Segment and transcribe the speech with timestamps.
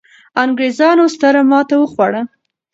[0.43, 2.21] انګرېزانو ستره ماته وخوړه.